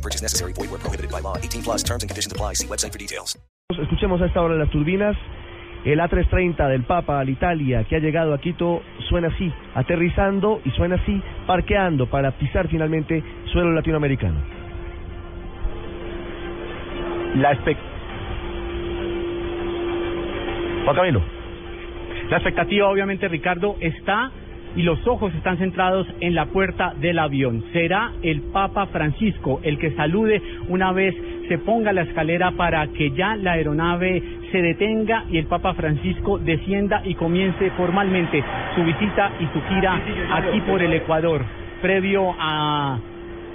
[0.00, 0.52] No purchase necessary.
[0.54, 1.36] Void where prohibited by law.
[1.36, 2.54] 18 plus terms and conditions apply.
[2.54, 3.36] See website for details.
[3.70, 5.14] Escuchemos a esta hora las turbinas.
[5.84, 10.70] El A330 del Papa al Italia que ha llegado a Quito suena así, aterrizando y
[10.72, 14.38] suena así, parqueando para pisar finalmente suelo latinoamericano.
[17.36, 17.78] La expec-
[20.84, 21.22] Juan Camilo.
[22.28, 24.30] La expectativa, obviamente, Ricardo, está
[24.76, 27.64] y los ojos están centrados en la puerta del avión.
[27.72, 31.14] Será el Papa Francisco el que salude una vez
[31.48, 36.38] se ponga la escalera para que ya la aeronave se detenga y el Papa Francisco
[36.38, 38.42] descienda y comience formalmente
[38.74, 40.00] su visita y su gira
[40.32, 41.44] aquí por el Ecuador,
[41.82, 42.98] previo a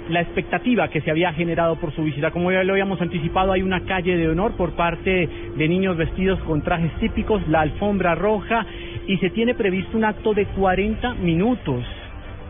[0.08, 2.30] la expectativa que se había generado por su visita.
[2.30, 6.38] Como ya lo habíamos anticipado, hay una calle de honor por parte de niños vestidos
[6.40, 8.66] con trajes típicos, la alfombra roja,
[9.06, 11.84] y se tiene previsto un acto de 40 minutos.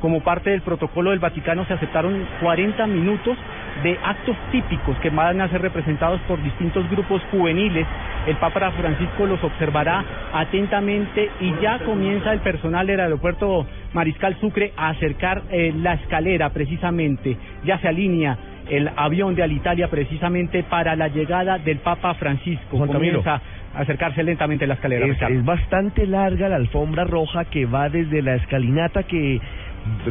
[0.01, 3.37] Como parte del protocolo del Vaticano se aceptaron 40 minutos
[3.83, 7.87] de actos típicos que van a ser representados por distintos grupos juveniles.
[8.27, 14.73] El Papa Francisco los observará atentamente y ya comienza el personal del aeropuerto Mariscal Sucre
[14.77, 17.37] a acercar eh, la escalera precisamente.
[17.65, 18.37] Ya se alinea
[18.69, 22.77] el avión de Alitalia precisamente para la llegada del Papa Francisco.
[22.77, 22.93] Juan.
[22.93, 23.41] Comienza
[23.77, 25.07] acercarse lentamente la escalera.
[25.07, 29.41] Es, bastante larga la alfombra roja que va desde la escalinata que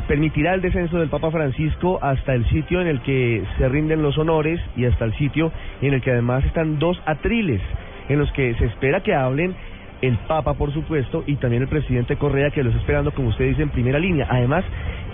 [0.07, 4.17] permitirá el descenso del Papa Francisco hasta el sitio en el que se rinden los
[4.17, 7.61] honores y hasta el sitio en el que además están dos atriles
[8.07, 9.55] en los que se espera que hablen
[10.01, 13.47] el Papa, por supuesto, y también el presidente Correa, que los está esperando, como usted
[13.47, 14.27] dice, en primera línea.
[14.29, 14.63] Además,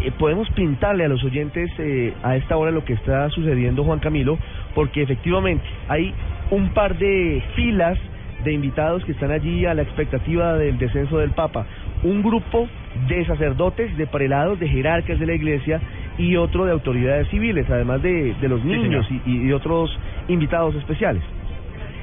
[0.03, 3.99] eh, podemos pintarle a los oyentes eh, a esta hora lo que está sucediendo, Juan
[3.99, 4.37] Camilo,
[4.73, 6.13] porque efectivamente hay
[6.49, 7.97] un par de filas
[8.43, 11.65] de invitados que están allí a la expectativa del descenso del Papa.
[12.03, 12.67] Un grupo
[13.07, 15.79] de sacerdotes, de prelados, de jerarcas de la iglesia
[16.17, 19.97] y otro de autoridades civiles, además de, de los niños y, y de otros
[20.27, 21.23] invitados especiales.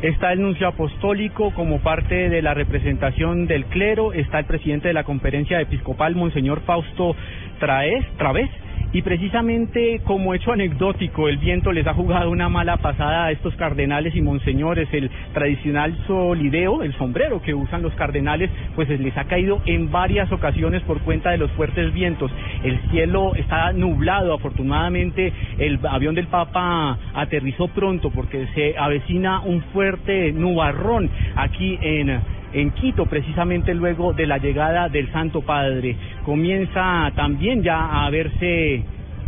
[0.03, 4.94] Está el nuncio apostólico como parte de la representación del clero, está el presidente de
[4.94, 7.16] la conferencia episcopal, Monseñor Fausto
[7.59, 8.48] Traes, Través,
[8.93, 13.54] y precisamente como hecho anecdótico, el viento les ha jugado una mala pasada a estos
[13.56, 19.25] cardenales y monseñores, el tradicional solideo, el sombrero que usan los cardenales, pues les ha
[19.25, 22.31] caído en varias ocasiones por cuenta de los fuertes vientos.
[22.65, 29.60] El cielo está nublado, afortunadamente el avión del Papa aterrizó pronto porque se avecina un
[29.72, 35.97] fuerte nubarrón aquí en en Quito, precisamente luego de la llegada del Santo Padre.
[36.25, 38.84] Comienza también ya a verse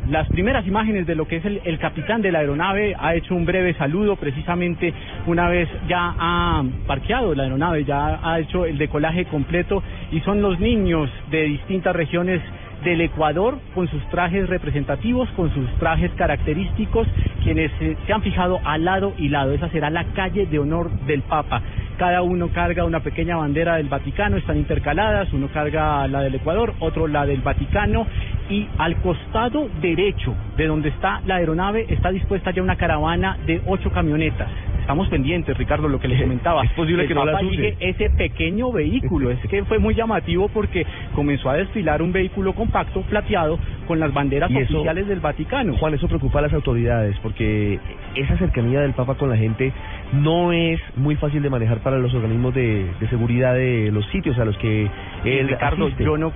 [0.08, 3.44] las primeras imágenes de lo que es el, capitán de la aeronave ha hecho un
[3.44, 4.92] breve saludo precisamente
[5.26, 10.41] una vez ya ha parqueado la aeronave, ya ha hecho el decolaje completo y son
[10.42, 12.41] los niños de distintas regiones
[12.82, 17.06] del Ecuador con sus trajes representativos, con sus trajes característicos,
[17.42, 19.52] quienes se, se han fijado al lado y lado.
[19.52, 21.62] Esa será la calle de honor del Papa.
[22.00, 26.72] Cada uno carga una pequeña bandera del Vaticano, están intercaladas, uno carga la del Ecuador,
[26.81, 28.06] otro la del Vaticano
[28.49, 33.61] y al costado derecho de donde está la aeronave está dispuesta ya una caravana de
[33.66, 34.49] ocho camionetas.
[34.90, 36.64] Estamos pendientes, Ricardo, lo que les comentaba.
[36.64, 37.48] Es posible el que no use.
[37.50, 39.30] sigue ese pequeño vehículo.
[39.30, 40.84] Es que fue muy llamativo porque
[41.14, 45.76] comenzó a desfilar un vehículo compacto, plateado, con las banderas eso- oficiales del Vaticano.
[45.76, 47.78] Juan, eso preocupa a las autoridades porque
[48.16, 49.72] esa cercanía del Papa con la gente
[50.12, 54.36] no es muy fácil de manejar para los organismos de, de seguridad de los sitios
[54.40, 54.88] a los que
[55.24, 56.02] él Ricardo, asiste.
[56.02, 56.32] yo no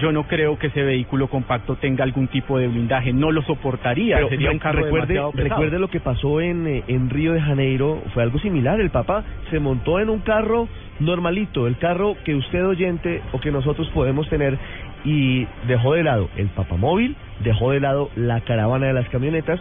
[0.00, 4.16] yo no creo que ese vehículo compacto tenga algún tipo de blindaje, no lo soportaría,
[4.16, 8.02] Pero sería un carro recuerde, recuerde lo que pasó en, eh, en Río de Janeiro,
[8.14, 8.80] fue algo similar.
[8.80, 10.68] El Papa se montó en un carro
[10.98, 14.58] normalito, el carro que usted oyente o que nosotros podemos tener
[15.04, 19.60] y dejó de lado el papamóvil, dejó de lado la caravana de las camionetas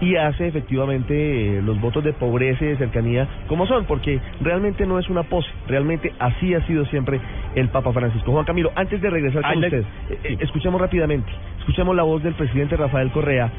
[0.00, 4.86] y hace efectivamente eh, los votos de pobreza y de cercanía como son, porque realmente
[4.86, 7.20] no es una pose, realmente así ha sido siempre
[7.54, 8.32] el Papa Francisco.
[8.32, 12.34] Juan Camilo, antes de regresar con usted, eh, eh, escuchemos rápidamente, escuchemos la voz del
[12.34, 13.50] presidente Rafael Correa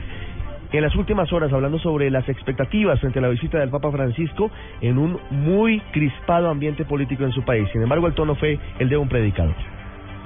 [0.71, 4.49] en las últimas horas hablando sobre las expectativas frente a la visita del Papa Francisco
[4.79, 7.67] en un muy crispado ambiente político en su país.
[7.73, 9.55] Sin embargo, el tono fue el de un predicador.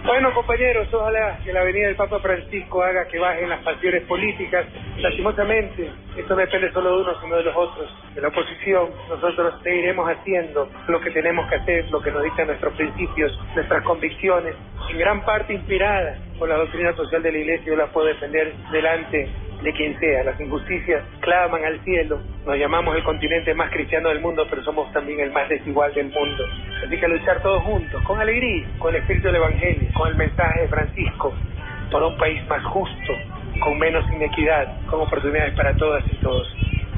[0.06, 4.68] Bueno, compañeros, ojalá que la venida del Papa Francisco haga que bajen las pasiones políticas.
[4.98, 8.92] Lastimosamente, esto depende solo de uno, sino de los otros, de la oposición.
[9.10, 13.84] Nosotros seguiremos haciendo lo que tenemos que hacer, lo que nos dictan nuestros principios, nuestras
[13.84, 14.56] convicciones,
[14.92, 17.66] en gran parte inspiradas por la doctrina social de la Iglesia.
[17.66, 19.28] Yo las puedo defender delante
[19.66, 20.24] de quien sea.
[20.24, 22.20] Las injusticias claman al cielo.
[22.46, 26.10] Nos llamamos el continente más cristiano del mundo, pero somos también el más desigual del
[26.12, 26.46] mundo.
[26.86, 30.62] Así que luchar todos juntos, con alegría, con el espíritu del Evangelio, con el mensaje
[30.62, 31.34] de Francisco,
[31.92, 33.14] por un país más justo,
[33.60, 36.48] con menos inequidad, con oportunidades para todas y todos.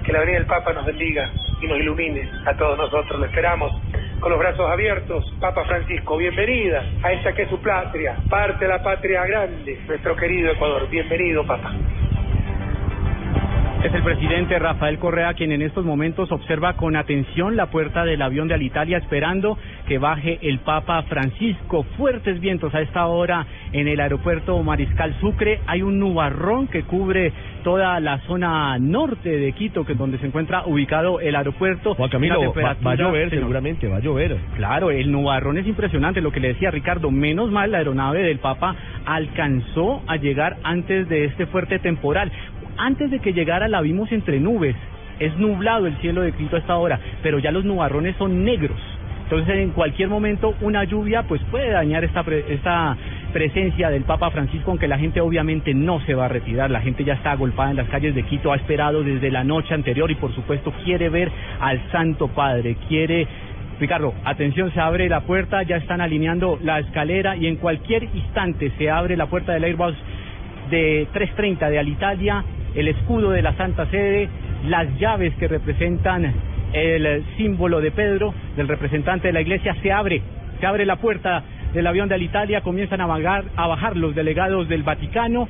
[0.04, 1.32] Que la venida del Papa nos bendiga
[1.62, 3.18] y nos ilumine a todos nosotros.
[3.18, 3.72] Lo esperamos
[4.20, 5.24] con los brazos abiertos.
[5.40, 10.18] Papa Francisco, bienvenida a esa que es su patria, parte de la patria grande, nuestro
[10.18, 10.90] querido Ecuador.
[10.90, 11.74] Bienvenido, Papa.
[13.88, 18.22] Es el presidente Rafael Correa quien en estos momentos observa con atención la puerta del
[18.22, 19.58] avión de Alitalia esperando
[19.88, 21.84] que baje el Papa Francisco.
[21.96, 25.62] Fuertes vientos a esta hora en el aeropuerto Mariscal Sucre.
[25.68, 27.32] Hay un nubarrón que cubre
[27.64, 31.96] toda la zona norte de Quito, que es donde se encuentra ubicado el aeropuerto.
[31.96, 33.44] Juan Camilo, va, va a llover, señor.
[33.44, 34.38] seguramente, va a llover.
[34.58, 38.40] Claro, el nubarrón es impresionante, lo que le decía Ricardo, menos mal la aeronave del
[38.40, 38.76] Papa
[39.06, 42.32] alcanzó a llegar antes de este fuerte temporal.
[42.78, 44.76] Antes de que llegara la vimos entre nubes,
[45.20, 48.78] es nublado el cielo de Quito a esta hora, pero ya los nubarrones son negros.
[49.24, 52.96] Entonces en cualquier momento una lluvia pues puede dañar esta, pre- esta
[53.34, 57.04] presencia del Papa Francisco, aunque la gente obviamente no se va a retirar, la gente
[57.04, 60.16] ya está agolpada en las calles de Quito, ha esperado desde la noche anterior y
[60.16, 61.30] por supuesto quiere ver
[61.60, 63.28] al Santo Padre, quiere
[63.82, 68.72] Ricardo, atención, se abre la puerta, ya están alineando la escalera y en cualquier instante
[68.78, 69.94] se abre la puerta del Airbus
[70.72, 72.44] de 330 de Alitalia,
[72.78, 74.30] el escudo de la Santa Sede,
[74.68, 76.32] las llaves que representan
[76.74, 80.22] el símbolo de Pedro, del representante de la iglesia, se abre,
[80.60, 81.44] se abre la puerta
[81.74, 85.48] del avión de Alitalia, comienzan a bajar, a bajar los delegados del Vaticano,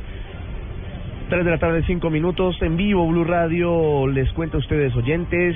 [1.30, 5.56] 3 de la tarde, 5 minutos en vivo, Blue Radio les cuenta a ustedes, oyentes,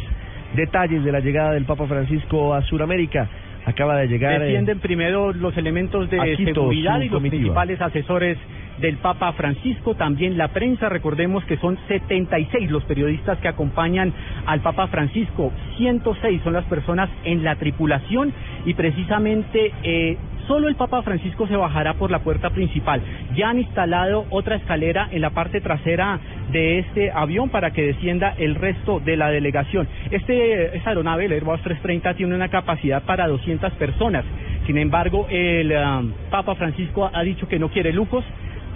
[0.55, 3.29] detalles de la llegada del Papa Francisco a Sudamérica.
[3.65, 4.41] Acaba de llegar.
[4.41, 7.39] eh, Defienden primero los elementos de Quito, seguridad y los comitiva.
[7.39, 8.37] principales asesores
[8.79, 14.13] del Papa Francisco, también la prensa, recordemos que son 76 los periodistas que acompañan
[14.45, 18.33] al Papa Francisco, 106 son las personas en la tripulación
[18.65, 23.01] y precisamente eh, solo el Papa Francisco se bajará por la puerta principal.
[23.35, 26.19] Ya han instalado otra escalera en la parte trasera
[26.51, 29.87] de este avión para que descienda el resto de la delegación.
[30.09, 34.25] Este, esta aeronave, el Airbus 330, tiene una capacidad para 200 personas.
[34.65, 38.23] Sin embargo, el um, Papa Francisco ha dicho que no quiere lujos.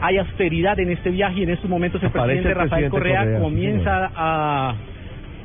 [0.01, 3.41] Hay austeridad en este viaje y en estos momentos el presidente el Rafael Correa, sí,
[3.41, 4.75] comienza a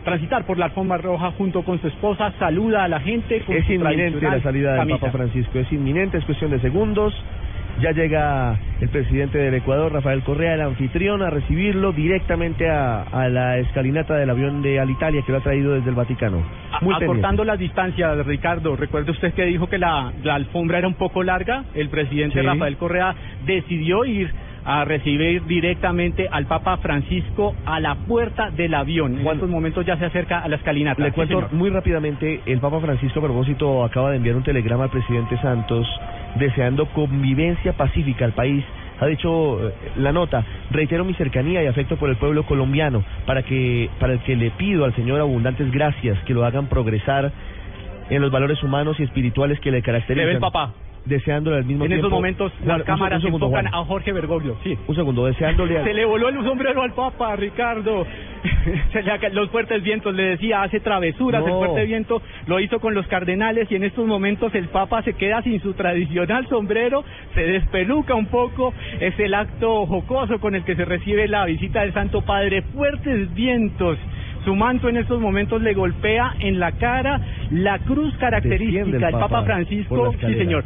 [0.04, 3.40] transitar por la alfombra roja junto con su esposa, saluda a la gente.
[3.40, 4.98] con Es su inminente la salida del camisa.
[4.98, 7.14] Papa Francisco, es inminente, es cuestión de segundos.
[7.80, 13.28] Ya llega el presidente del Ecuador, Rafael Correa, el anfitrión, a recibirlo directamente a, a
[13.28, 16.42] la escalinata del avión de Alitalia que lo ha traído desde el Vaticano.
[16.82, 16.94] Muy.
[16.94, 21.22] Acortando las distancias, Ricardo, recuerde usted que dijo que la, la alfombra era un poco
[21.22, 21.64] larga.
[21.74, 22.46] El presidente Sí.
[22.46, 23.14] Rafael Correa
[23.46, 24.30] decidió ir
[24.62, 29.18] a recibir directamente al Papa Francisco a la puerta del avión.
[29.18, 31.02] En estos momentos ya se acerca a la escalinata.
[31.02, 31.52] Le Sí, cuento señor.
[31.54, 35.86] muy rápidamente, el Papa Francisco a propósito acaba de enviar un telegrama al presidente Santos
[36.36, 38.64] deseando convivencia pacífica al país.
[39.00, 43.42] Ha dicho eh, la nota, reitero mi cercanía y afecto por el pueblo colombiano, para
[43.42, 47.32] que para el que le pido al Señor abundantes gracias, que lo hagan progresar
[48.10, 50.26] en los valores humanos y espirituales que le caracterizan.
[50.26, 50.74] ve el papá.
[51.04, 52.06] Deseándole al mismo En tiempo...
[52.06, 53.82] estos momentos Juan, las cámaras segundo, enfocan Juan.
[53.82, 54.56] a Jorge Bergoglio.
[54.62, 54.76] Sí.
[54.86, 55.78] Un segundo, deseándole...
[55.78, 58.06] a- Se le voló el sombrero al Papa, Ricardo.
[58.92, 61.40] Se le los fuertes vientos, le decía, hace travesuras.
[61.40, 61.46] No.
[61.48, 65.14] El fuerte viento lo hizo con los cardenales y en estos momentos el Papa se
[65.14, 67.02] queda sin su tradicional sombrero,
[67.34, 68.72] se despeluca un poco.
[69.00, 72.62] Es el acto jocoso con el que se recibe la visita del Santo Padre.
[72.62, 73.98] Fuertes vientos.
[74.44, 78.84] Su manto en estos momentos le golpea en la cara la cruz característica.
[78.84, 80.64] Desciende el El Papa Papa Francisco, sí señor,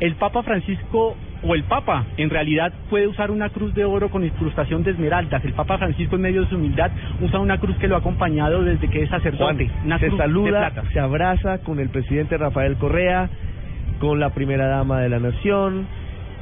[0.00, 4.24] el Papa Francisco o el Papa en realidad puede usar una cruz de oro con
[4.24, 5.44] incrustación de esmeraldas.
[5.44, 6.90] El Papa Francisco en medio de su humildad
[7.20, 9.70] usa una cruz que lo ha acompañado desde que es Juan, sacerdote.
[9.84, 10.90] una se cruz de saluda, plata.
[10.92, 13.28] se abraza con el presidente Rafael Correa,
[14.00, 15.86] con la primera dama de la nación,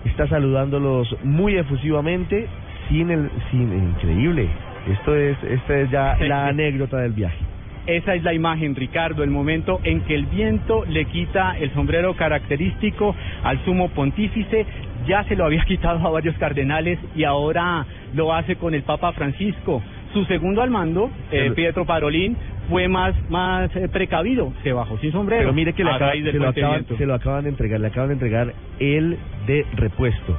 [0.05, 2.47] está saludándolos muy efusivamente,
[2.89, 4.49] sin el, sin increíble.
[4.89, 7.48] Esto es, esta es ya la anécdota del viaje.
[7.89, 12.15] Esa es la imagen, Ricardo, el momento en que el viento le quita el sombrero
[12.15, 14.67] característico al sumo pontífice.
[15.07, 19.13] Ya se lo había quitado a varios cardenales y ahora lo hace con el Papa
[19.15, 19.83] Francisco.
[20.13, 22.37] Su segundo al mando, eh, El- Pietro Parolín,
[22.69, 25.45] fue más más eh, precavido, se bajó sin sombrero.
[25.45, 28.09] Pero mire que le acaba- se, lo acaban, se lo acaban de entregar, le acaban
[28.09, 29.17] de entregar el
[29.47, 30.39] de repuesto.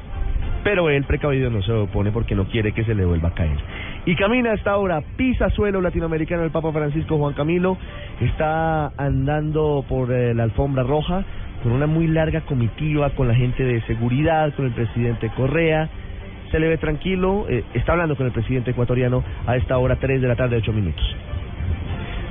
[0.64, 3.58] Pero él precavido no se opone porque no quiere que se le vuelva a caer.
[4.10, 7.78] Y camina hasta ahora, pisa suelo latinoamericano el Papa Francisco Juan Camilo,
[8.20, 11.24] está andando por eh, la alfombra roja
[11.62, 15.88] con una muy larga comitiva con la gente de seguridad, con el presidente Correa.
[16.50, 20.20] Se le ve tranquilo, eh, está hablando con el presidente ecuatoriano a esta hora 3
[20.20, 21.06] de la tarde, 8 minutos.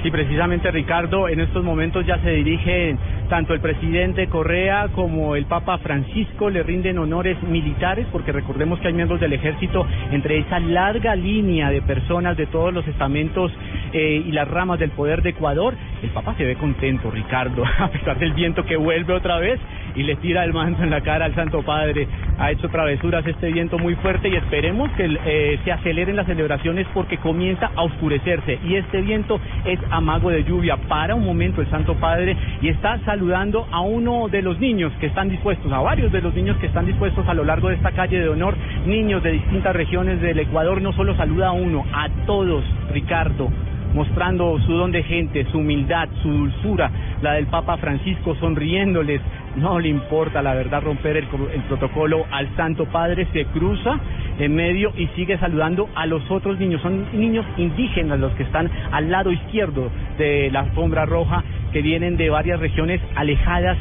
[0.02, 2.96] Sí, precisamente Ricardo, en estos momentos ya se dirigen
[3.28, 8.88] tanto el presidente Correa como el Papa Francisco, le rinden honores militares, porque recordemos que
[8.88, 13.52] hay miembros del ejército entre esa larga línea de personas de todos los estamentos
[13.92, 15.74] eh, y las ramas del poder de Ecuador.
[16.00, 19.58] El Papa se ve contento, Ricardo, a pesar del viento que vuelve otra vez
[19.98, 22.06] y le tira el manto en la cara al Santo Padre.
[22.38, 26.86] Ha hecho travesuras este viento muy fuerte y esperemos que eh, se aceleren las celebraciones
[26.94, 30.76] porque comienza a oscurecerse y este viento es amago de lluvia.
[30.88, 35.06] Para un momento el Santo Padre y está saludando a uno de los niños que
[35.06, 37.90] están dispuestos, a varios de los niños que están dispuestos a lo largo de esta
[37.90, 38.54] calle de honor,
[38.86, 43.50] niños de distintas regiones del Ecuador, no solo saluda a uno, a todos, Ricardo
[43.94, 46.90] mostrando su don de gente, su humildad, su dulzura,
[47.22, 49.20] la del Papa Francisco sonriéndoles,
[49.56, 51.26] no le importa la verdad romper el,
[51.68, 53.98] protocolo al Santo Padre, se cruza
[54.38, 58.70] en medio y sigue saludando a los otros niños, son niños indígenas los que están
[58.92, 61.42] al lado izquierdo de la alfombra roja,
[61.72, 63.76] que vienen de varias regiones alejadas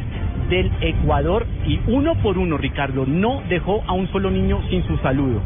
[0.49, 1.45] del Ecuador.
[1.65, 5.41] Y uno por uno, Ricardo, no dejó a un solo niño sin su saludo.